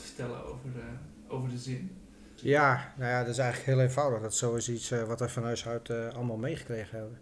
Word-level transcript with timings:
wat 0.00 0.08
vertellen 0.08 0.44
over 0.44 0.72
de, 0.72 0.82
over 1.28 1.48
de 1.48 1.58
zin? 1.58 1.90
Ja, 2.34 2.92
nou 2.96 3.10
ja, 3.10 3.20
dat 3.20 3.32
is 3.32 3.38
eigenlijk 3.38 3.70
heel 3.70 3.80
eenvoudig. 3.80 4.20
Dat 4.20 4.32
is 4.32 4.38
zo 4.38 4.56
iets 4.56 4.92
uh, 4.92 5.02
wat 5.02 5.20
we 5.20 5.28
van 5.28 5.42
huis 5.42 5.66
uit 5.66 5.88
uh, 5.88 6.14
allemaal 6.14 6.36
meegekregen 6.36 6.98
hebben. 6.98 7.18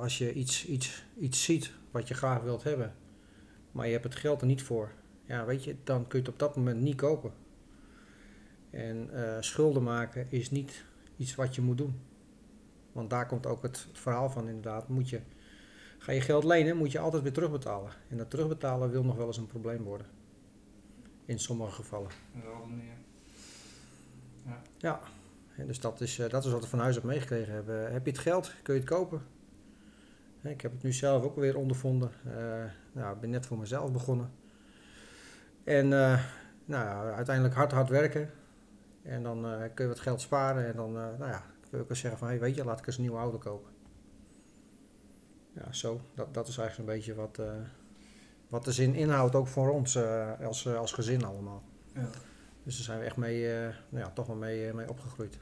Als 0.00 0.18
je 0.18 0.32
iets, 0.32 0.66
iets, 0.66 1.04
iets 1.18 1.44
ziet 1.44 1.72
wat 1.90 2.08
je 2.08 2.14
graag 2.14 2.42
wilt 2.42 2.62
hebben, 2.62 2.94
maar 3.72 3.86
je 3.86 3.92
hebt 3.92 4.04
het 4.04 4.16
geld 4.16 4.40
er 4.40 4.46
niet 4.46 4.62
voor, 4.62 4.92
ja, 5.24 5.44
weet 5.44 5.64
je, 5.64 5.76
dan 5.84 6.06
kun 6.06 6.18
je 6.18 6.24
het 6.24 6.34
op 6.34 6.38
dat 6.38 6.56
moment 6.56 6.80
niet 6.80 6.96
kopen. 6.96 7.32
En 8.70 9.10
schulden 9.40 9.82
maken 9.82 10.26
is 10.30 10.50
niet 10.50 10.84
iets 11.16 11.34
wat 11.34 11.54
je 11.54 11.60
moet 11.60 11.78
doen. 11.78 12.00
Want 12.92 13.10
daar 13.10 13.26
komt 13.26 13.46
ook 13.46 13.62
het 13.62 13.86
verhaal 13.92 14.30
van 14.30 14.48
inderdaad. 14.48 14.88
Moet 14.88 15.08
je, 15.08 15.20
ga 15.98 16.12
je 16.12 16.20
geld 16.20 16.44
lenen, 16.44 16.76
moet 16.76 16.92
je 16.92 16.98
altijd 16.98 17.22
weer 17.22 17.32
terugbetalen. 17.32 17.92
En 18.08 18.16
dat 18.16 18.30
terugbetalen 18.30 18.90
wil 18.90 19.04
nog 19.04 19.16
wel 19.16 19.26
eens 19.26 19.36
een 19.36 19.46
probleem 19.46 19.82
worden. 19.82 20.06
In 21.28 21.38
sommige 21.38 21.72
gevallen. 21.72 22.10
Meer. 22.68 22.96
Ja. 24.44 24.62
ja. 24.78 25.00
En 25.56 25.66
dus 25.66 25.80
dat 25.80 26.00
is, 26.00 26.16
dat 26.16 26.44
is 26.44 26.52
wat 26.52 26.62
we 26.62 26.68
van 26.68 26.78
huis 26.78 26.94
uit 26.94 27.04
meegekregen 27.04 27.52
hebben. 27.52 27.92
Heb 27.92 28.04
je 28.04 28.10
het 28.10 28.20
geld, 28.20 28.52
kun 28.62 28.74
je 28.74 28.80
het 28.80 28.88
kopen. 28.88 29.22
Ik 30.42 30.60
heb 30.60 30.72
het 30.72 30.82
nu 30.82 30.92
zelf 30.92 31.24
ook 31.24 31.36
weer 31.36 31.56
ondervonden. 31.56 32.10
Uh, 32.26 32.32
nou, 32.92 33.14
ik 33.14 33.20
ben 33.20 33.30
net 33.30 33.46
voor 33.46 33.58
mezelf 33.58 33.92
begonnen. 33.92 34.30
En 35.64 35.90
uh, 35.90 36.24
nou, 36.64 37.12
uiteindelijk 37.12 37.54
hard, 37.54 37.72
hard 37.72 37.88
werken. 37.88 38.30
En 39.02 39.22
dan 39.22 39.46
uh, 39.46 39.60
kun 39.74 39.84
je 39.84 39.90
wat 39.90 40.00
geld 40.00 40.20
sparen. 40.20 40.66
En 40.66 40.76
dan, 40.76 40.92
nou 40.92 41.26
ja, 41.26 41.42
kun 41.60 41.78
je 41.78 41.78
ook 41.78 41.90
eens 41.90 42.00
zeggen 42.00 42.18
van, 42.18 42.28
hey, 42.28 42.40
weet 42.40 42.54
je, 42.54 42.64
laat 42.64 42.78
ik 42.78 42.86
eens 42.86 42.96
een 42.96 43.02
nieuwe 43.02 43.18
auto 43.18 43.38
kopen. 43.38 43.70
Ja, 45.52 45.72
zo. 45.72 46.00
Dat, 46.14 46.34
dat 46.34 46.48
is 46.48 46.58
eigenlijk 46.58 46.90
een 46.90 46.96
beetje 46.96 47.14
wat, 47.14 47.40
wat 48.48 48.64
de 48.64 48.72
zin 48.72 48.94
inhoudt, 48.94 49.34
ook 49.34 49.46
voor 49.46 49.70
ons 49.70 49.98
als, 50.42 50.68
als 50.68 50.92
gezin 50.92 51.24
allemaal. 51.24 51.62
Ja. 51.94 52.08
Dus 52.62 52.76
daar 52.76 52.84
zijn 52.84 52.98
we 52.98 53.04
echt 53.04 53.16
mee, 53.16 53.48
nou 53.88 54.04
ja, 54.04 54.10
toch 54.10 54.26
wel 54.26 54.36
mee, 54.36 54.74
mee 54.74 54.88
opgegroeid. 54.88 55.38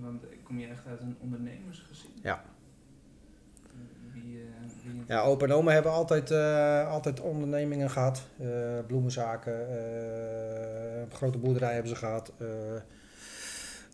Want 0.00 0.24
kom 0.42 0.58
je 0.58 0.66
echt 0.66 0.86
uit 0.86 1.00
een 1.00 1.16
ondernemersgezin? 1.20 2.10
Ja. 2.22 2.42
Wie, 4.12 4.22
wie 4.82 5.02
ja, 5.06 5.22
opa 5.22 5.44
en 5.44 5.52
oma 5.52 5.72
hebben 5.72 5.92
altijd, 5.92 6.30
altijd 6.86 7.20
ondernemingen 7.20 7.90
gehad. 7.90 8.26
Bloemenzaken, 8.86 9.66
grote 11.12 11.38
boerderij 11.38 11.72
hebben 11.72 11.90
ze 11.90 11.96
gehad. 11.96 12.32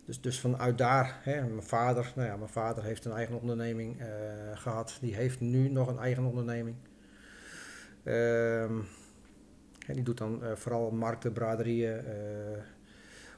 dus, 0.04 0.20
dus 0.20 0.40
vanuit 0.40 0.78
daar, 0.78 1.20
hè, 1.22 1.40
mijn 1.40 1.62
vader, 1.62 2.12
nou 2.14 2.28
ja, 2.28 2.36
mijn 2.36 2.50
vader 2.50 2.84
heeft 2.84 3.04
een 3.04 3.12
eigen 3.12 3.40
onderneming 3.40 4.02
gehad. 4.54 4.98
Die 5.00 5.14
heeft 5.14 5.40
nu 5.40 5.68
nog 5.68 5.88
een 5.88 5.98
eigen 5.98 6.24
onderneming. 6.24 6.76
Ehm, 8.06 8.72
die 9.86 10.02
doet 10.02 10.18
dan 10.18 10.42
vooral 10.54 10.90
markten, 10.90 11.32
braderieën, 11.32 12.00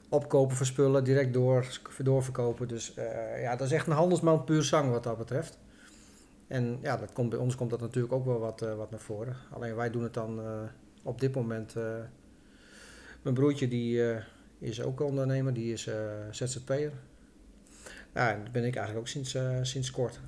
opkopen 0.09 0.55
van 0.55 0.65
spullen, 0.65 1.03
direct 1.03 1.33
door, 1.33 1.79
doorverkopen. 1.97 2.67
Dus 2.67 2.93
ja, 3.37 3.55
dat 3.55 3.67
is 3.67 3.73
echt 3.73 3.87
een 3.87 3.93
handelsman 3.93 4.43
puur 4.43 4.63
zang 4.63 4.91
wat 4.91 5.03
dat 5.03 5.17
betreft. 5.17 5.57
En 6.47 6.79
ja, 6.81 6.97
dat 6.97 7.13
komt, 7.13 7.29
bij 7.29 7.39
ons 7.39 7.55
komt 7.55 7.69
dat 7.69 7.79
natuurlijk 7.79 8.13
ook 8.13 8.25
wel 8.25 8.39
wat, 8.39 8.59
wat 8.59 8.89
naar 8.89 8.99
voren. 8.99 9.35
Alleen 9.51 9.75
wij 9.75 9.89
doen 9.89 10.03
het 10.03 10.13
dan 10.13 10.41
op 11.03 11.19
dit 11.19 11.35
moment. 11.35 11.73
Mijn 13.21 13.35
broertje 13.35 13.67
die 13.67 14.03
is 14.59 14.81
ook 14.81 15.01
ondernemer, 15.01 15.53
die 15.53 15.73
is 15.73 15.89
ZZP'er. 16.31 16.91
Ja, 18.13 18.33
dat 18.43 18.51
ben 18.51 18.63
ik 18.63 18.75
eigenlijk 18.75 18.97
ook 18.97 19.07
sinds, 19.07 19.37
sinds 19.61 19.91
kort. 19.91 20.19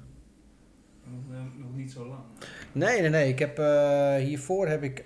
Nog, 1.03 1.57
nog, 1.57 1.75
niet 1.75 1.91
zo 1.91 2.07
lang? 2.07 2.23
Nee, 2.71 3.01
nee, 3.01 3.09
nee. 3.09 3.29
Ik 3.29 3.39
heb, 3.39 3.57
hiervoor 4.21 4.67
heb 4.67 4.83
ik 4.83 5.05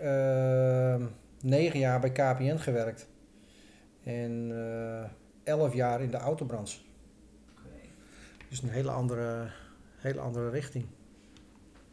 negen 1.42 1.80
jaar 1.80 2.00
bij 2.00 2.12
KPN 2.12 2.58
gewerkt. 2.58 3.08
En 4.04 4.52
elf 5.46 5.74
jaar 5.74 6.02
in 6.02 6.12
de 6.12 6.18
autobranche. 6.18 6.80
Okay. 7.52 7.90
Dus 8.50 8.62
een 8.62 8.70
hele 8.70 8.92
andere, 8.92 9.48
hele 9.98 10.20
andere 10.20 10.50
richting. 10.50 10.86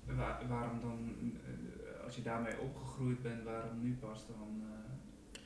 Waar, 0.06 0.42
waarom 0.48 0.80
dan, 0.80 1.14
uh, 1.20 2.04
als 2.04 2.16
je 2.16 2.22
daarmee 2.22 2.58
opgegroeid 2.60 3.22
bent, 3.22 3.44
waarom 3.44 3.82
nu 3.82 3.96
pas 4.00 4.26
dan? 4.26 4.62
Uh, 4.62 5.40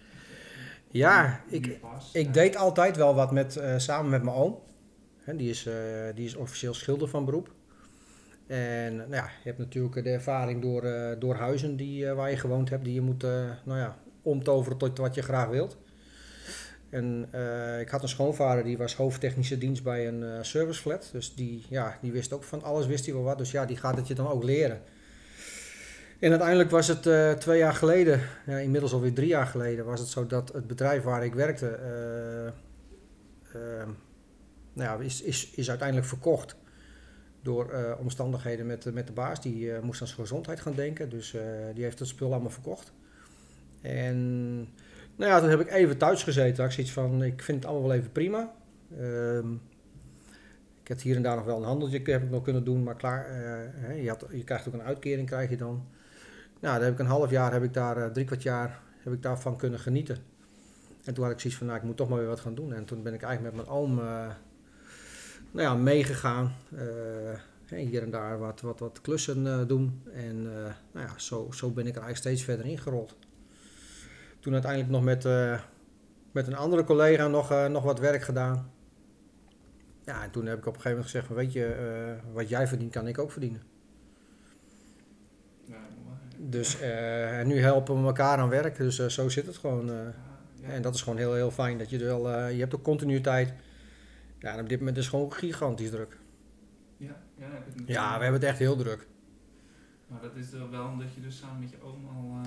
ja, 0.91 1.41
ik, 1.48 1.81
ik 2.12 2.34
deed 2.34 2.56
altijd 2.56 2.97
wel 2.97 3.14
wat 3.14 3.32
met, 3.32 3.56
uh, 3.56 3.78
samen 3.78 4.10
met 4.10 4.22
mijn 4.22 4.36
oom. 4.36 4.58
He, 5.16 5.36
die, 5.36 5.50
is, 5.50 5.69
die 6.14 6.25
is 6.25 6.34
officieel 6.34 6.75
schilder 6.75 7.08
van 7.08 7.25
beroep. 7.25 7.54
En 8.46 8.96
nou 8.96 9.14
ja, 9.14 9.24
je 9.24 9.48
hebt 9.48 9.58
natuurlijk 9.58 10.04
de 10.04 10.10
ervaring 10.10 10.62
door, 10.62 10.82
door 11.18 11.34
huizen 11.34 11.76
die, 11.76 12.06
waar 12.06 12.30
je 12.30 12.36
gewoond 12.36 12.70
hebt, 12.70 12.84
die 12.84 12.94
je 12.94 13.00
moet 13.00 13.22
nou 13.64 13.78
ja, 13.78 13.96
omtoveren 14.22 14.78
tot 14.78 14.98
wat 14.98 15.14
je 15.14 15.22
graag 15.22 15.48
wilt. 15.48 15.76
En 16.90 17.28
uh, 17.34 17.80
ik 17.80 17.88
had 17.88 18.02
een 18.02 18.08
schoonvader 18.08 18.64
die 18.64 18.78
was 18.78 18.94
hoofdtechnische 18.94 19.58
dienst 19.58 19.82
bij 19.82 20.08
een 20.08 20.22
uh, 20.22 20.38
serviceflat. 20.40 21.08
Dus 21.12 21.34
die, 21.34 21.66
ja, 21.68 21.98
die 22.02 22.12
wist 22.12 22.32
ook 22.32 22.42
van 22.42 22.62
alles, 22.62 22.86
wist 22.86 23.04
hij 23.04 23.14
wel 23.14 23.22
wat. 23.22 23.38
Dus 23.38 23.50
ja, 23.50 23.64
die 23.64 23.76
gaat 23.76 23.96
het 23.96 24.08
je 24.08 24.14
dan 24.14 24.28
ook 24.28 24.42
leren. 24.42 24.80
En 26.18 26.30
uiteindelijk 26.30 26.70
was 26.70 26.88
het 26.88 27.06
uh, 27.06 27.32
twee 27.32 27.58
jaar 27.58 27.74
geleden, 27.74 28.20
ja, 28.46 28.56
inmiddels 28.58 28.92
alweer 28.92 29.12
drie 29.12 29.28
jaar 29.28 29.46
geleden, 29.46 29.84
was 29.84 30.00
het 30.00 30.08
zo 30.08 30.26
dat 30.26 30.52
het 30.52 30.66
bedrijf 30.66 31.02
waar 31.02 31.24
ik 31.24 31.34
werkte, 31.34 31.78
nou 34.72 34.88
ja, 35.00 35.04
is, 35.04 35.22
is, 35.22 35.50
is 35.50 35.68
uiteindelijk 35.68 36.08
verkocht 36.08 36.56
door 37.46 37.96
omstandigheden 38.00 38.66
met, 38.66 38.94
met 38.94 39.06
de 39.06 39.12
baas. 39.12 39.40
Die 39.40 39.72
moest 39.82 40.00
aan 40.00 40.06
zijn 40.06 40.20
gezondheid 40.20 40.60
gaan 40.60 40.74
denken, 40.74 41.08
dus 41.08 41.36
die 41.74 41.82
heeft 41.82 41.98
het 41.98 42.08
spul 42.08 42.32
allemaal 42.32 42.50
verkocht. 42.50 42.92
En 43.80 44.56
nou 45.16 45.30
ja, 45.30 45.40
toen 45.40 45.48
heb 45.48 45.60
ik 45.60 45.70
even 45.70 45.96
thuis 45.96 46.22
gezeten. 46.22 46.64
Ik 46.64 46.70
zoiets 46.70 46.92
van, 46.92 47.22
ik 47.22 47.42
vind 47.42 47.62
het 47.62 47.66
allemaal 47.66 47.88
wel 47.88 47.98
even 47.98 48.12
prima. 48.12 48.52
Um, 49.00 49.60
ik 50.86 50.88
heb 50.88 51.00
hier 51.00 51.16
en 51.16 51.22
daar 51.22 51.36
nog 51.36 51.44
wel 51.44 51.56
een 51.56 51.64
handeltje 51.64 52.00
heb 52.04 52.22
ik 52.22 52.30
nog 52.30 52.42
kunnen 52.42 52.64
doen, 52.64 52.82
maar 52.82 52.96
klaar. 52.96 53.26
Je, 53.96 54.08
had, 54.08 54.26
je, 54.30 54.44
krijgt 54.44 54.68
ook 54.68 54.74
een 54.74 54.82
uitkering, 54.82 55.26
krijg 55.26 55.50
je 55.50 55.56
dan. 55.56 55.84
Nou, 56.60 56.74
daar 56.74 56.84
heb 56.84 56.92
ik 56.92 56.98
een 56.98 57.06
half 57.06 57.30
jaar, 57.30 57.52
heb 57.52 57.62
ik 57.62 57.74
daar, 57.74 58.12
drie 58.12 58.24
kwart 58.24 58.42
jaar, 58.42 58.80
heb 58.98 59.12
ik 59.12 59.22
daarvan 59.22 59.56
kunnen 59.56 59.78
genieten. 59.78 60.16
En 61.04 61.14
toen 61.14 61.24
had 61.24 61.32
ik 61.32 61.40
zoiets 61.40 61.58
van, 61.58 61.66
nou, 61.66 61.78
ik 61.78 61.84
moet 61.84 61.96
toch 61.96 62.08
maar 62.08 62.18
weer 62.18 62.28
wat 62.28 62.40
gaan 62.40 62.54
doen. 62.54 62.72
En 62.72 62.84
toen 62.84 63.02
ben 63.02 63.14
ik 63.14 63.22
eigenlijk 63.22 63.56
met 63.56 63.66
mijn 63.66 63.76
oom, 63.78 64.00
nou 65.56 65.69
ja, 65.69 65.75
meegegaan. 65.75 66.53
hier 67.69 68.03
en 68.03 68.11
daar 68.11 68.39
wat, 68.39 68.61
wat, 68.61 68.78
wat 68.78 69.00
klussen 69.00 69.69
doen. 69.69 70.03
En 70.12 70.43
nou 70.93 71.06
ja, 71.06 71.12
zo, 71.17 71.49
zo 71.50 71.71
ben 71.71 71.87
ik 71.87 71.97
er 71.97 72.03
eigenlijk 72.03 72.17
steeds 72.17 72.43
verder 72.43 72.67
ingerold. 72.67 73.17
Toen 74.41 74.53
uiteindelijk 74.53 74.93
nog 74.93 75.03
met, 75.03 75.25
met 76.33 76.47
een 76.47 76.56
andere 76.56 76.84
collega 76.84 77.28
nog, 77.28 77.69
nog 77.69 77.84
wat 77.84 77.99
werk 77.99 78.22
gedaan. 78.22 78.71
Ja, 80.05 80.22
en 80.22 80.31
toen 80.31 80.47
heb 80.47 80.59
ik 80.59 80.67
op 80.67 80.75
een 80.75 80.81
gegeven 80.81 80.91
moment 80.91 81.11
gezegd: 81.11 81.27
van, 81.27 81.37
Weet 81.37 81.53
je, 81.53 82.17
wat 82.33 82.49
jij 82.49 82.67
verdient, 82.67 82.93
kan 82.93 83.06
ik 83.06 83.19
ook 83.19 83.31
verdienen. 83.31 83.62
Dus 86.37 86.81
en 86.81 87.47
nu 87.47 87.61
helpen 87.61 88.00
we 88.00 88.06
elkaar 88.06 88.38
aan 88.38 88.49
werk, 88.49 88.77
dus 88.77 89.06
zo 89.06 89.28
zit 89.28 89.47
het 89.47 89.56
gewoon. 89.56 89.87
Ja, 89.87 90.15
ja. 90.61 90.69
En 90.69 90.83
dat 90.83 90.94
is 90.94 91.03
gewoon 91.03 91.19
heel, 91.19 91.34
heel 91.34 91.50
fijn 91.50 91.78
dat 91.78 91.91
je 91.91 91.99
er 91.99 92.05
wel, 92.05 92.49
je 92.49 92.61
hebt 92.61 92.75
ook 92.75 92.83
continuïteit. 92.83 93.53
Ja, 94.46 94.52
en 94.52 94.60
op 94.60 94.68
dit 94.68 94.78
moment 94.78 94.96
is 94.96 95.04
het 95.04 95.14
gewoon 95.14 95.32
gigantisch 95.32 95.90
druk. 95.90 96.16
Ja, 96.96 97.16
ja, 97.38 97.46
ja 97.86 98.16
we 98.16 98.22
hebben 98.22 98.40
het 98.40 98.50
echt 98.50 98.58
heel 98.58 98.76
druk. 98.76 99.06
Maar 100.06 100.20
dat 100.20 100.30
is 100.34 100.50
wel 100.70 100.86
omdat 100.86 101.14
je 101.14 101.20
dus 101.20 101.38
samen 101.38 101.60
met 101.60 101.70
je 101.70 101.76
oom 101.82 102.06
al. 102.06 102.40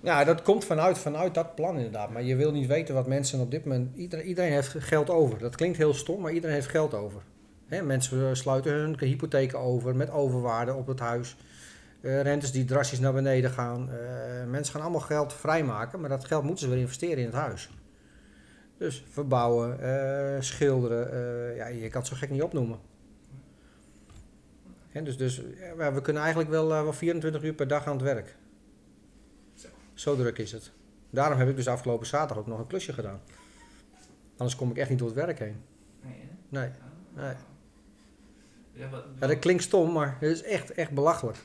Ja, 0.00 0.24
dat 0.24 0.42
komt 0.42 0.64
vanuit, 0.64 0.98
vanuit 0.98 1.34
dat 1.34 1.54
plan 1.54 1.76
inderdaad. 1.76 2.10
Maar 2.10 2.22
je 2.22 2.36
wil 2.36 2.52
niet 2.52 2.66
weten 2.66 2.94
wat 2.94 3.06
mensen 3.06 3.40
op 3.40 3.50
dit 3.50 3.64
moment... 3.64 3.96
Iedereen, 3.96 4.26
iedereen 4.26 4.52
heeft 4.52 4.74
geld 4.78 5.10
over. 5.10 5.38
Dat 5.38 5.56
klinkt 5.56 5.76
heel 5.76 5.94
stom, 5.94 6.20
maar 6.20 6.32
iedereen 6.32 6.54
heeft 6.54 6.68
geld 6.68 6.94
over. 6.94 7.22
Hè, 7.66 7.82
mensen 7.82 8.36
sluiten 8.36 8.72
hun 8.72 8.98
hypotheken 8.98 9.58
over 9.58 9.96
met 9.96 10.10
overwaarde 10.10 10.74
op 10.74 10.86
het 10.86 11.00
huis. 11.00 11.36
Uh, 12.00 12.22
rentes 12.22 12.52
die 12.52 12.64
drastisch 12.64 13.00
naar 13.00 13.12
beneden 13.12 13.50
gaan. 13.50 13.90
Uh, 13.90 14.50
mensen 14.50 14.72
gaan 14.72 14.82
allemaal 14.82 15.00
geld 15.00 15.32
vrijmaken, 15.32 16.00
maar 16.00 16.08
dat 16.08 16.24
geld 16.24 16.42
moeten 16.44 16.64
ze 16.64 16.70
weer 16.70 16.80
investeren 16.80 17.18
in 17.18 17.24
het 17.26 17.34
huis. 17.34 17.70
Dus 18.76 19.04
verbouwen, 19.08 19.78
uh, 19.80 20.40
schilderen, 20.40 21.54
ja, 21.54 21.66
je 21.66 21.88
kan 21.88 22.00
het 22.00 22.10
zo 22.10 22.16
gek 22.16 22.30
niet 22.30 22.42
opnoemen. 22.42 22.78
Hè, 24.88 25.02
dus 25.02 25.16
dus 25.16 25.42
ja, 25.76 25.92
we 25.92 26.00
kunnen 26.00 26.22
eigenlijk 26.22 26.52
wel, 26.52 26.68
wel 26.68 26.92
24 26.92 27.42
uur 27.42 27.54
per 27.54 27.68
dag 27.68 27.86
aan 27.86 27.92
het 27.92 28.02
werk. 28.02 28.36
Zo 29.94 30.16
druk 30.16 30.38
is 30.38 30.52
het. 30.52 30.72
Daarom 31.10 31.38
heb 31.38 31.48
ik 31.48 31.56
dus 31.56 31.68
afgelopen 31.68 32.06
zaterdag 32.06 32.38
ook 32.38 32.46
nog 32.46 32.58
een 32.58 32.66
klusje 32.66 32.92
gedaan. 32.92 33.20
Anders 34.36 34.56
kom 34.56 34.70
ik 34.70 34.76
echt 34.76 34.90
niet 34.90 34.98
door 34.98 35.08
het 35.08 35.16
werk 35.16 35.38
heen. 35.38 35.56
Nee, 36.02 36.12
hè? 36.12 36.58
Nee. 36.60 36.70
Nee. 37.14 37.34
Ja, 38.72 39.26
dat 39.26 39.38
klinkt 39.38 39.62
stom, 39.62 39.92
maar 39.92 40.16
het 40.20 40.30
is 40.30 40.42
echt, 40.42 40.70
echt 40.70 40.90
belachelijk. 40.90 41.36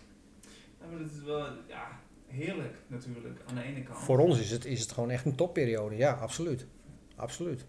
Ja, 0.80 0.86
maar 0.90 1.00
dat 1.00 1.12
is 1.12 1.24
wel 1.24 1.46
ja, 1.68 2.00
heerlijk 2.28 2.76
natuurlijk, 2.88 3.40
aan 3.50 3.56
de 3.56 3.62
ene 3.62 3.84
kant. 3.84 4.00
Voor 4.00 4.20
ons 4.20 4.40
is 4.40 4.52
het, 4.52 4.66
is 4.66 4.82
het 4.82 4.92
gewoon 4.92 5.10
echt 5.10 5.26
een 5.26 5.36
topperiode, 5.36 5.96
ja, 5.96 6.14
absoluut. 6.14 6.66
Absoluut. 7.22 7.66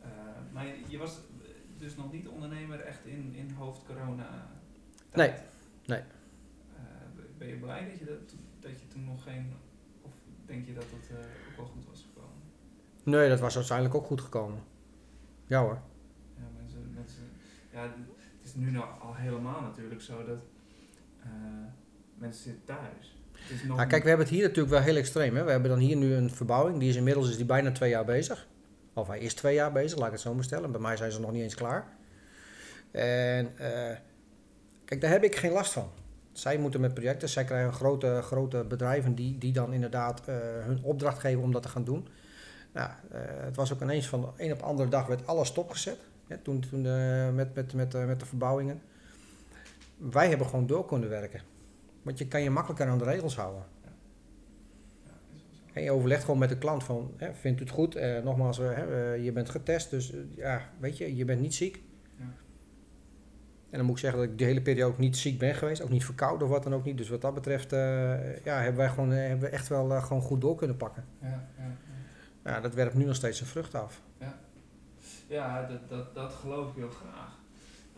Uh, 0.00 0.06
maar 0.52 0.66
je 0.88 0.98
was 0.98 1.20
dus 1.76 1.96
nog 1.96 2.12
niet 2.12 2.28
ondernemer 2.28 2.80
echt 2.80 3.06
in, 3.06 3.34
in 3.34 3.50
hoofd 3.50 3.84
corona 3.84 4.48
Nee, 5.12 5.32
nee. 5.86 6.00
Uh, 6.00 6.06
ben 7.38 7.48
je 7.48 7.56
blij 7.56 7.88
dat 7.90 7.98
je, 7.98 8.04
dat, 8.04 8.34
dat 8.60 8.80
je 8.80 8.88
toen 8.88 9.04
nog 9.04 9.22
geen 9.22 9.52
denk 10.46 10.66
je 10.66 10.74
dat 10.74 10.84
het 10.90 11.10
eh, 11.10 11.16
ook 11.50 11.56
wel 11.56 11.66
goed 11.66 11.86
was 11.86 12.06
gekomen? 12.08 12.42
Nee, 13.02 13.28
dat 13.28 13.40
was 13.40 13.56
uiteindelijk 13.56 13.96
ook 13.96 14.06
goed 14.06 14.20
gekomen. 14.20 14.60
Ja 15.46 15.60
hoor. 15.60 15.80
Ja, 16.36 16.44
mensen, 16.56 16.92
mensen, 16.94 17.30
ja, 17.72 17.82
het 17.82 18.44
is 18.44 18.54
nu 18.54 18.70
nou 18.70 19.00
al 19.00 19.14
helemaal 19.14 19.60
natuurlijk 19.60 20.00
zo 20.00 20.24
dat 20.26 20.38
eh, 21.22 21.30
mensen 22.14 22.42
zitten 22.42 22.64
thuis. 22.64 23.17
Nou, 23.66 23.86
kijk, 23.86 24.02
we 24.02 24.08
hebben 24.08 24.26
het 24.26 24.34
hier 24.34 24.44
natuurlijk 24.44 24.74
wel 24.74 24.82
heel 24.82 24.96
extreem. 24.96 25.36
Hè? 25.36 25.44
We 25.44 25.50
hebben 25.50 25.70
dan 25.70 25.78
hier 25.78 25.96
nu 25.96 26.14
een 26.14 26.30
verbouwing. 26.30 26.78
Die 26.78 26.88
is 26.88 26.96
inmiddels 26.96 27.28
is 27.28 27.36
die 27.36 27.44
bijna 27.44 27.72
twee 27.72 27.90
jaar 27.90 28.04
bezig. 28.04 28.46
Of 28.98 29.08
hij 29.08 29.18
is 29.18 29.34
twee 29.34 29.54
jaar 29.54 29.72
bezig, 29.72 29.98
laat 29.98 30.06
ik 30.06 30.12
het 30.12 30.22
zo 30.22 30.34
maar 30.34 30.44
stellen. 30.44 30.70
Bij 30.70 30.80
mij 30.80 30.96
zijn 30.96 31.12
ze 31.12 31.20
nog 31.20 31.32
niet 31.32 31.42
eens 31.42 31.54
klaar. 31.54 31.86
En 32.90 33.58
eh, 33.58 33.96
kijk, 34.84 35.00
daar 35.00 35.10
heb 35.10 35.24
ik 35.24 35.36
geen 35.36 35.52
last 35.52 35.72
van. 35.72 35.90
Zij 36.32 36.58
moeten 36.58 36.80
met 36.80 36.94
projecten, 36.94 37.28
zij 37.28 37.44
krijgen 37.44 37.72
grote, 37.72 38.20
grote 38.22 38.64
bedrijven 38.64 39.14
die, 39.14 39.38
die 39.38 39.52
dan 39.52 39.72
inderdaad 39.72 40.22
eh, 40.26 40.36
hun 40.40 40.82
opdracht 40.82 41.18
geven 41.18 41.42
om 41.42 41.52
dat 41.52 41.62
te 41.62 41.68
gaan 41.68 41.84
doen. 41.84 42.08
Nou, 42.72 42.90
eh, 43.10 43.20
het 43.24 43.56
was 43.56 43.72
ook 43.72 43.82
ineens 43.82 44.06
van 44.06 44.20
de 44.20 44.44
een 44.44 44.52
op 44.52 44.58
de 44.58 44.64
andere 44.64 44.88
dag 44.88 45.06
werd 45.06 45.26
alles 45.26 45.48
stopgezet. 45.48 45.98
Hè, 46.26 46.38
toen 46.38 46.60
toen 46.60 46.82
met, 47.34 47.54
met, 47.54 47.72
met, 47.72 48.06
met 48.06 48.20
de 48.20 48.26
verbouwingen. 48.26 48.82
Wij 49.96 50.28
hebben 50.28 50.46
gewoon 50.46 50.66
door 50.66 50.86
kunnen 50.86 51.08
werken. 51.08 51.40
Want 52.08 52.20
je 52.20 52.28
kan 52.28 52.42
je 52.42 52.50
makkelijker 52.50 52.86
aan 52.86 52.98
de 52.98 53.04
regels 53.04 53.36
houden. 53.36 53.62
Ja. 53.84 53.90
En 55.72 55.82
je 55.82 55.90
overlegt 55.90 56.24
gewoon 56.24 56.38
met 56.38 56.48
de 56.48 56.58
klant 56.58 56.84
van, 56.84 57.12
hè, 57.16 57.34
vindt 57.34 57.60
u 57.60 57.62
het 57.62 57.72
goed? 57.72 57.94
Eh, 57.94 58.22
nogmaals, 58.22 58.58
eh, 58.58 58.66
hè, 58.74 59.12
eh, 59.14 59.24
je 59.24 59.32
bent 59.32 59.50
getest, 59.50 59.90
dus 59.90 60.12
eh, 60.12 60.18
ja, 60.36 60.70
weet 60.80 60.98
je, 60.98 61.16
je 61.16 61.24
bent 61.24 61.40
niet 61.40 61.54
ziek. 61.54 61.82
Ja. 62.16 62.24
En 63.70 63.78
dan 63.78 63.84
moet 63.84 63.94
ik 63.94 64.00
zeggen 64.00 64.20
dat 64.20 64.30
ik 64.30 64.38
de 64.38 64.44
hele 64.44 64.62
periode 64.62 64.92
ook 64.92 64.98
niet 64.98 65.16
ziek 65.16 65.38
ben 65.38 65.54
geweest, 65.54 65.82
ook 65.82 65.88
niet 65.88 66.04
verkouden 66.04 66.46
of 66.46 66.52
wat 66.52 66.62
dan 66.62 66.74
ook 66.74 66.84
niet. 66.84 66.98
Dus 66.98 67.08
wat 67.08 67.20
dat 67.20 67.34
betreft, 67.34 67.70
ja, 67.70 68.60
hebben 68.60 68.76
wij 68.76 68.88
gewoon, 68.88 69.10
hebben 69.10 69.48
we 69.50 69.54
echt 69.54 69.68
wel 69.68 70.00
gewoon 70.00 70.22
goed 70.22 70.40
door 70.40 70.56
kunnen 70.56 70.76
pakken. 70.76 71.04
Ja, 71.20 71.28
ja, 71.28 71.64
ja. 72.44 72.50
Ja, 72.50 72.60
dat 72.60 72.74
werpt 72.74 72.94
nu 72.94 73.04
nog 73.04 73.14
steeds 73.14 73.38
zijn 73.38 73.50
vrucht 73.50 73.74
af. 73.74 74.02
Ja, 75.26 75.66
dat, 75.66 75.88
dat, 75.88 76.14
dat 76.14 76.32
geloof 76.32 76.70
ik 76.70 76.76
heel 76.76 76.90
graag. 76.90 77.38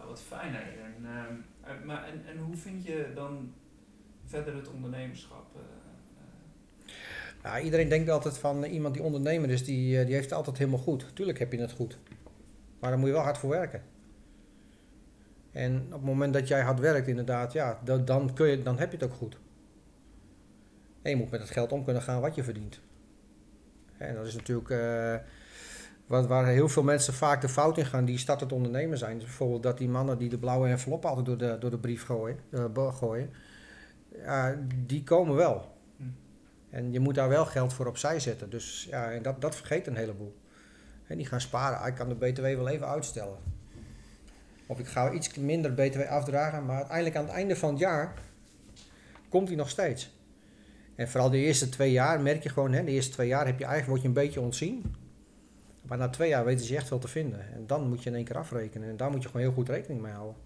Nou, 0.00 0.08
wat 0.08 0.22
fijn 0.22 0.54
hè. 0.54 0.60
En, 0.60 0.94
ehm, 1.04 1.34
eh, 1.60 1.84
maar, 1.84 2.04
en, 2.04 2.26
en 2.26 2.38
hoe 2.38 2.56
vind 2.56 2.84
je 2.84 3.12
dan 3.14 3.52
verder 4.30 4.56
het 4.56 4.68
ondernemerschap? 4.68 5.46
eh, 5.54 5.60
eh? 6.86 6.92
Ja, 7.42 7.60
iedereen 7.60 7.88
denkt 7.88 8.10
altijd 8.10 8.38
van 8.38 8.64
eh, 8.64 8.72
iemand 8.72 8.94
die 8.94 9.02
ondernemer 9.02 9.50
is, 9.50 9.64
die, 9.64 10.04
die 10.04 10.14
heeft 10.14 10.30
het 10.30 10.38
altijd 10.38 10.58
helemaal 10.58 10.78
goed. 10.78 11.06
Tuurlijk 11.14 11.38
heb 11.38 11.52
je 11.52 11.60
het 11.60 11.72
goed. 11.72 11.98
Maar 12.80 12.90
daar 12.90 12.98
moet 12.98 13.08
je 13.08 13.14
wel 13.14 13.22
hard 13.22 13.38
voor 13.38 13.50
werken. 13.50 13.82
En 15.52 15.84
op 15.86 15.92
het 15.92 16.02
moment 16.02 16.32
dat 16.32 16.48
jij 16.48 16.60
hard 16.60 16.80
werkt, 16.80 17.08
inderdaad, 17.08 17.52
ja, 17.52 17.80
dan, 18.04 18.34
kun 18.34 18.46
je, 18.46 18.62
dan 18.62 18.78
heb 18.78 18.90
je 18.90 18.96
het 18.96 19.06
ook 19.06 19.14
goed. 19.14 19.38
En 21.02 21.10
je 21.10 21.16
moet 21.16 21.30
met 21.30 21.40
het 21.40 21.50
geld 21.50 21.72
om 21.72 21.84
kunnen 21.84 22.02
gaan 22.02 22.20
wat 22.20 22.34
je 22.34 22.42
verdient. 22.42 22.80
En 23.96 24.14
dat 24.14 24.26
is 24.26 24.34
natuurlijk 24.34 25.22
wat, 26.06 26.26
waar 26.26 26.46
heel 26.46 26.68
veel 26.68 26.82
mensen 26.82 27.14
vaak 27.14 27.40
de 27.40 27.48
fout 27.48 27.78
in 27.78 27.86
gaan 27.86 28.04
die 28.04 28.18
startend 28.18 28.52
ondernemer 28.52 28.98
zijn. 28.98 29.14
Dus 29.14 29.24
bijvoorbeeld 29.24 29.62
dat 29.62 29.78
die 29.78 29.88
mannen 29.88 30.18
die 30.18 30.28
de 30.28 30.38
blauwe 30.38 30.68
envelop 30.68 31.04
altijd 31.04 31.26
door 31.26 31.38
de, 31.38 31.56
door 31.60 31.70
de 31.70 31.78
brief 31.78 32.04
gooien, 32.04 32.38
gooien 32.74 33.30
ja, 34.22 34.56
die 34.86 35.02
komen 35.02 35.36
wel. 35.36 35.76
Hm. 35.96 36.04
En 36.70 36.92
je 36.92 37.00
moet 37.00 37.14
daar 37.14 37.28
wel 37.28 37.46
geld 37.46 37.72
voor 37.72 37.86
opzij 37.86 38.20
zetten. 38.20 38.50
Dus 38.50 38.86
ja, 38.90 39.12
en 39.12 39.22
dat, 39.22 39.40
dat 39.40 39.56
vergeet 39.56 39.86
een 39.86 39.96
heleboel. 39.96 40.38
En 41.06 41.16
die 41.16 41.26
gaan 41.26 41.40
sparen. 41.40 41.78
Ah, 41.78 41.86
ik 41.86 41.94
kan 41.94 42.08
de 42.08 42.14
BTW 42.14 42.42
wel 42.42 42.68
even 42.68 42.86
uitstellen. 42.86 43.38
Of 44.66 44.78
ik 44.78 44.86
ga 44.86 45.12
iets 45.12 45.34
minder 45.34 45.74
BTW 45.74 46.00
afdragen, 46.00 46.66
maar 46.66 46.76
uiteindelijk 46.76 47.16
aan 47.16 47.24
het 47.24 47.32
einde 47.32 47.56
van 47.56 47.70
het 47.70 47.78
jaar 47.78 48.14
komt 49.28 49.48
die 49.48 49.56
nog 49.56 49.68
steeds. 49.68 50.18
En 50.94 51.08
vooral 51.08 51.30
de 51.30 51.38
eerste 51.38 51.68
twee 51.68 51.92
jaar 51.92 52.20
merk 52.20 52.42
je 52.42 52.48
gewoon, 52.48 52.72
hè, 52.72 52.84
de 52.84 52.90
eerste 52.90 53.12
twee 53.12 53.28
jaar 53.28 53.46
heb 53.46 53.58
je 53.58 53.64
eigenlijk, 53.64 53.88
word 53.88 54.02
je 54.02 54.08
een 54.08 54.24
beetje 54.24 54.40
ontzien. 54.40 54.94
Maar 55.82 55.98
na 55.98 56.08
twee 56.08 56.28
jaar 56.28 56.44
weten 56.44 56.64
ze 56.64 56.72
je 56.72 56.78
echt 56.78 56.88
wel 56.88 56.98
te 56.98 57.08
vinden. 57.08 57.52
En 57.52 57.66
dan 57.66 57.88
moet 57.88 58.02
je 58.02 58.10
in 58.10 58.16
één 58.16 58.24
keer 58.24 58.38
afrekenen. 58.38 58.88
En 58.88 58.96
daar 58.96 59.10
moet 59.10 59.22
je 59.22 59.28
gewoon 59.28 59.42
heel 59.42 59.54
goed 59.54 59.68
rekening 59.68 60.00
mee 60.00 60.12
houden. 60.12 60.36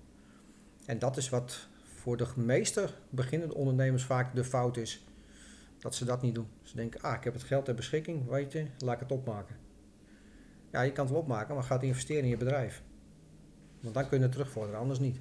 En 0.86 0.98
dat 0.98 1.16
is 1.16 1.28
wat 1.28 1.68
voor 2.04 2.16
de 2.16 2.26
meeste 2.36 2.88
beginnende 3.10 3.54
ondernemers 3.54 4.04
vaak 4.04 4.34
de 4.34 4.44
fout 4.44 4.76
is. 4.76 5.04
Dat 5.78 5.94
ze 5.94 6.04
dat 6.04 6.22
niet 6.22 6.34
doen. 6.34 6.48
Ze 6.62 6.76
denken, 6.76 7.00
ah, 7.00 7.14
ik 7.14 7.24
heb 7.24 7.32
het 7.32 7.42
geld 7.42 7.64
ter 7.64 7.74
beschikking, 7.74 8.28
weet 8.28 8.52
je, 8.52 8.66
laat 8.78 8.94
ik 8.94 9.00
het 9.00 9.12
opmaken. 9.12 9.56
Ja, 10.72 10.80
je 10.82 10.92
kan 10.92 11.04
het 11.04 11.12
wel 11.12 11.22
opmaken, 11.22 11.54
maar 11.54 11.64
ga 11.64 11.74
het 11.74 11.82
investeren 11.82 12.22
in 12.22 12.28
je 12.28 12.36
bedrijf. 12.36 12.82
Want 13.80 13.94
dan 13.94 14.08
kun 14.08 14.16
je 14.18 14.22
het 14.22 14.32
terugvorderen, 14.32 14.80
anders 14.80 14.98
niet. 14.98 15.20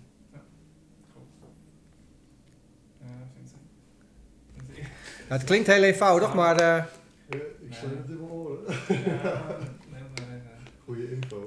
Goed. 1.14 1.24
Ja, 3.00 3.06
ik- 4.74 4.82
Nou, 5.30 5.40
het 5.40 5.44
klinkt 5.44 5.68
heel 5.68 5.84
eenvoudig, 5.84 6.34
maar 6.34 6.56
eh, 6.56 6.86
Ja, 7.30 7.36
ik 7.60 7.74
zit 7.74 7.90
het 7.90 8.10
in 8.10 8.18
mijn 8.20 8.30
oren. 8.32 8.60
Ja, 8.88 9.48
nee, 9.92 10.02
maar, 10.02 10.30
eh, 10.30 10.38
Goede 10.86 11.12
info. 11.12 11.46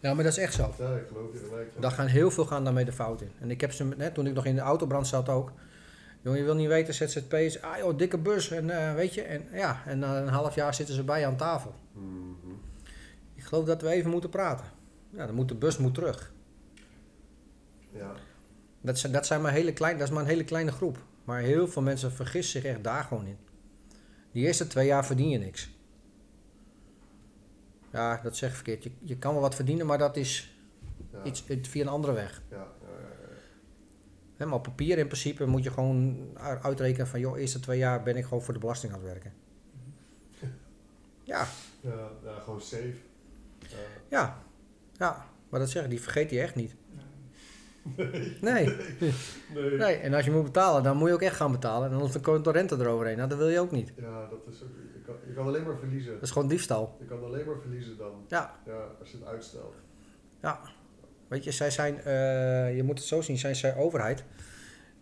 Ja, 0.00 0.14
maar 0.14 0.24
dat 0.24 0.32
is 0.32 0.38
echt 0.38 0.54
zo. 0.54 0.74
ja 0.78 0.96
ik 0.96 1.06
geloof 1.08 1.32
je 1.32 1.38
gelijk. 1.48 1.70
ja. 1.74 1.80
Daar 1.80 1.90
gaan 1.90 2.06
heel 2.06 2.30
veel 2.30 2.44
gaan 2.44 2.64
daarmee 2.64 2.84
de 2.84 2.92
fout 2.92 3.20
in. 3.20 3.30
En 3.40 3.50
ik 3.50 3.60
heb 3.60 3.72
ze, 3.72 3.84
net 3.84 4.14
toen 4.14 4.26
ik 4.26 4.34
nog 4.34 4.44
in 4.44 4.54
de 4.54 4.60
autobrand 4.60 5.06
zat 5.06 5.28
ook. 5.28 5.52
Jongen, 6.20 6.38
je 6.38 6.44
wil 6.44 6.54
niet 6.54 6.68
weten, 6.68 6.94
ZZP's, 6.94 7.62
ah 7.62 7.76
joh, 7.78 7.98
dikke 7.98 8.18
bus. 8.18 8.50
En 8.50 8.70
eh, 8.70 8.94
weet 8.94 9.14
je, 9.14 9.22
en 9.22 9.46
ja, 9.52 9.82
en 9.86 9.98
na 9.98 10.20
een 10.20 10.28
half 10.28 10.54
jaar 10.54 10.74
zitten 10.74 10.94
ze 10.94 11.04
bij 11.04 11.20
je 11.20 11.26
aan 11.26 11.36
tafel. 11.36 11.74
Mhm. 11.92 12.50
Ik 13.34 13.44
geloof 13.44 13.64
dat 13.64 13.82
we 13.82 13.88
even 13.88 14.10
moeten 14.10 14.30
praten. 14.30 14.66
Ja, 15.10 15.26
dan 15.26 15.34
moet 15.34 15.48
de 15.48 15.54
bus 15.54 15.78
moet 15.78 15.94
terug. 15.94 16.32
Ja, 17.92 18.12
Dat 18.80 18.98
zijn, 18.98 19.12
dat, 19.12 19.26
zijn 19.26 19.40
maar 19.40 19.52
hele 19.52 19.72
klein, 19.72 19.98
dat 19.98 20.08
is 20.08 20.12
maar 20.14 20.22
een 20.22 20.28
hele 20.28 20.44
kleine 20.44 20.72
groep. 20.72 20.98
Maar 21.24 21.40
heel 21.40 21.68
veel 21.68 21.82
mensen 21.82 22.12
vergissen 22.12 22.60
zich 22.60 22.70
echt 22.70 22.84
daar 22.84 23.04
gewoon 23.04 23.26
in. 23.26 23.36
Die 24.32 24.46
eerste 24.46 24.66
twee 24.66 24.86
jaar 24.86 25.06
verdien 25.06 25.28
je 25.28 25.38
niks. 25.38 25.70
Ja, 27.98 28.20
dat 28.22 28.36
zeg 28.36 28.48
ik 28.48 28.54
verkeerd. 28.54 28.82
Je, 28.82 28.90
je 29.00 29.18
kan 29.18 29.32
wel 29.32 29.42
wat 29.42 29.54
verdienen, 29.54 29.86
maar 29.86 29.98
dat 29.98 30.16
is 30.16 30.58
ja, 31.12 31.24
iets 31.24 31.68
via 31.68 31.82
een 31.82 31.88
andere 31.88 32.12
weg. 32.12 32.42
ja, 34.36 34.46
maar 34.46 34.54
op 34.54 34.62
papier 34.62 34.98
in 34.98 35.06
principe 35.06 35.46
moet 35.46 35.64
je 35.64 35.70
gewoon 35.70 36.30
uitrekenen 36.62 37.06
van... 37.06 37.20
joh, 37.20 37.38
eerste 37.38 37.60
twee 37.60 37.78
jaar 37.78 38.02
ben 38.02 38.16
ik 38.16 38.24
gewoon 38.24 38.42
voor 38.42 38.54
de 38.54 38.60
belasting 38.60 38.92
aan 38.92 38.98
het 38.98 39.08
werken. 39.08 39.32
Ja, 41.22 41.46
Ja, 41.80 42.10
ja, 42.24 42.40
gewoon 42.40 42.60
safe. 42.60 42.94
Ja. 43.58 43.76
ja, 44.08 44.42
ja. 44.92 45.26
Maar 45.48 45.60
dat 45.60 45.70
zeg 45.70 45.84
ik, 45.84 45.90
die 45.90 46.00
vergeet 46.00 46.30
je 46.30 46.40
echt 46.40 46.54
niet. 46.54 46.74
Nee. 47.96 48.38
Nee, 48.40 48.76
Nee. 49.54 49.70
nee. 49.78 49.96
En 49.96 50.14
als 50.14 50.24
je 50.24 50.30
moet 50.30 50.44
betalen, 50.44 50.82
dan 50.82 50.96
moet 50.96 51.08
je 51.08 51.14
ook 51.14 51.22
echt 51.22 51.36
gaan 51.36 51.52
betalen. 51.52 51.88
En 51.88 51.94
anders 51.94 52.12
dan 52.12 52.22
komt 52.22 52.44
de 52.44 52.50
rente 52.50 52.76
eroverheen. 52.78 53.16
Nou, 53.16 53.28
dat 53.28 53.38
wil 53.38 53.48
je 53.48 53.60
ook 53.60 53.70
niet. 53.70 53.92
Ja, 53.96 54.26
dat 54.30 54.54
is 54.54 54.62
ook, 54.62 54.68
je, 54.94 55.00
kan, 55.06 55.14
je 55.26 55.32
kan 55.34 55.46
alleen 55.46 55.64
maar 55.64 55.76
verliezen. 55.78 56.12
Dat 56.12 56.22
is 56.22 56.30
gewoon 56.30 56.48
diefstal. 56.48 56.96
Je 56.98 57.04
kan 57.04 57.24
alleen 57.24 57.46
maar 57.46 57.56
verliezen 57.60 57.96
dan. 57.96 58.12
Ja, 58.28 58.54
Ja, 58.66 58.84
als 59.00 59.10
je 59.10 59.16
het 59.16 59.26
uitstelt. 59.26 59.74
Ja, 60.42 60.60
weet 61.28 61.44
je, 61.44 61.50
zij 61.50 61.70
zijn, 61.70 61.98
eh, 62.00 62.76
je 62.76 62.82
moet 62.82 62.98
het 62.98 63.06
zo 63.08 63.20
zien, 63.20 63.38
zijn 63.38 63.56
zij 63.56 63.76
overheid. 63.76 64.18
En 64.20 64.24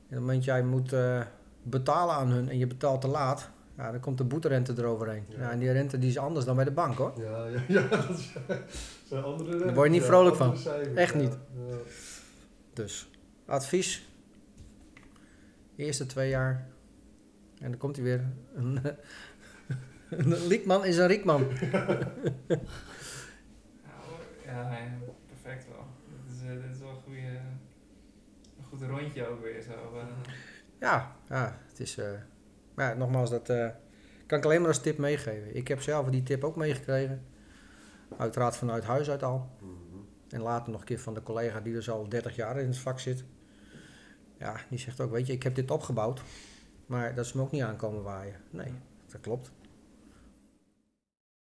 op 0.02 0.08
het 0.08 0.20
moment 0.20 0.44
jij 0.44 0.62
moet 0.62 0.92
eh, 0.92 1.20
betalen 1.62 2.14
aan 2.14 2.28
hun 2.30 2.49
en 2.49 2.58
je 2.58 2.66
betaalt 2.66 3.00
te 3.00 3.08
laat, 3.08 3.50
ja, 3.76 3.90
dan 3.90 4.00
komt 4.00 4.18
de 4.18 4.25
boeterente 4.25 4.75
eroverheen. 4.76 5.25
Ja. 5.28 5.38
Ja. 5.40 5.50
en 5.50 5.58
die 5.58 5.72
rente 5.72 5.99
die 5.99 6.08
is 6.10 6.18
anders 6.18 6.44
dan 6.44 6.56
bij 6.56 6.64
de 6.64 6.70
bank 6.70 6.96
hoor. 6.96 7.12
Ja, 7.16 7.46
ja, 7.46 7.60
ja 7.68 7.82
dat 7.96 8.08
is- 8.08 8.32
zijn 9.08 9.22
andere 9.25 9.58
Daar 9.58 9.75
word 9.75 9.87
je 9.87 9.92
niet 9.92 10.02
vrolijk 10.04 10.37
van. 10.37 10.56
cijfers, 10.56 10.94
Echt 10.96 11.12
ja. 11.14 11.20
niet. 11.20 11.37
Dus, 12.76 13.11
advies, 13.47 14.09
eerste 15.76 16.06
twee 16.06 16.28
jaar. 16.28 16.66
En 17.61 17.71
dan 17.71 17.78
komt 17.78 17.97
hij 17.97 18.04
weer. 18.04 18.25
Een, 18.54 18.80
een 20.11 20.47
liekman 20.47 20.85
is 20.85 20.97
een 20.97 21.06
riekman. 21.06 21.47
Ja, 24.45 24.78
perfect 25.26 25.66
wel. 25.68 25.87
Dit 26.25 26.35
is, 26.37 26.42
eh, 26.42 26.62
dit 26.62 26.75
is 26.75 26.78
wel 26.80 26.88
een 26.90 27.02
goede, 27.04 27.21
een 28.59 28.64
goed 28.68 28.83
rondje 28.83 29.26
ook 29.26 29.42
weer 29.42 29.62
zo. 29.62 29.71
eh. 29.99 30.06
Ja, 30.80 31.16
ja 31.28 31.59
het 31.68 31.80
is. 31.80 31.99
eh, 31.99 32.11
maar 32.75 32.88
ja, 32.90 32.95
nogmaals, 32.95 33.30
dat 33.30 33.49
eh, 33.50 33.68
kan 34.26 34.38
ik 34.38 34.45
alleen 34.45 34.59
maar 34.61 34.68
als 34.68 34.80
tip 34.80 34.99
meegeven. 34.99 35.56
Ik 35.56 35.68
heb 35.68 35.80
zelf 35.83 36.09
die 36.11 36.23
tip 36.23 36.45
ook 36.45 36.56
meegekregen. 36.56 37.25
Uiteraard 38.18 38.56
vanuit 38.56 38.85
huis 38.85 39.11
uit 39.11 39.23
al. 39.23 39.50
Mhm. 39.61 39.71
En 40.30 40.40
later 40.40 40.73
nog 40.73 40.80
een 40.80 40.87
keer 40.87 41.00
van 41.00 41.14
de 41.14 41.23
collega 41.23 41.61
die 41.61 41.73
dus 41.73 41.90
al 41.90 42.09
30 42.09 42.37
jaar 42.37 42.61
in 42.61 42.66
het 42.66 42.78
vak 42.78 43.00
zit. 43.00 43.25
Ja, 44.38 44.61
die 44.68 44.78
zegt 44.78 45.00
ook, 45.00 45.11
weet 45.11 45.26
je, 45.26 45.33
ik 45.33 45.42
heb 45.42 45.54
dit 45.54 45.71
opgebouwd. 45.71 46.23
Maar 46.87 47.14
dat 47.14 47.25
is 47.25 47.33
me 47.33 47.42
ook 47.42 47.50
niet 47.50 47.62
aankomen 47.62 48.02
waaien. 48.02 48.40
Nee, 48.50 48.73
dat 49.06 49.21
klopt. 49.21 49.50